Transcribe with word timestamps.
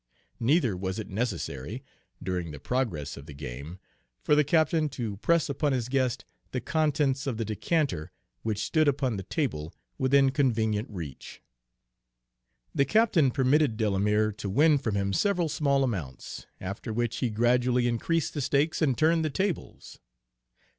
Neither 0.39 0.75
was 0.75 0.97
it 0.97 1.11
necessary, 1.11 1.83
during 2.23 2.49
the 2.49 2.59
progress 2.59 3.17
of 3.17 3.27
the 3.27 3.35
game, 3.35 3.77
for 4.23 4.33
the 4.33 4.43
captain 4.43 4.89
to 4.89 5.17
press 5.17 5.47
upon 5.47 5.73
his 5.73 5.89
guest 5.89 6.25
the 6.53 6.59
contents 6.59 7.27
of 7.27 7.37
the 7.37 7.45
decanter 7.45 8.11
which 8.41 8.65
stood 8.65 8.87
upon 8.87 9.15
the 9.17 9.21
table 9.23 9.75
within 9.99 10.31
convenient 10.31 10.87
reach. 10.89 11.43
The 12.73 12.83
captain 12.83 13.29
permitted 13.29 13.77
Delamere 13.77 14.31
to 14.31 14.49
win 14.49 14.79
from 14.79 14.95
him 14.95 15.13
several 15.13 15.47
small 15.49 15.83
amounts, 15.83 16.47
after 16.59 16.91
which 16.91 17.17
he 17.17 17.29
gradually 17.29 17.87
increased 17.87 18.33
the 18.33 18.41
stakes 18.41 18.81
and 18.81 18.97
turned 18.97 19.23
the 19.23 19.29
tables. 19.29 19.99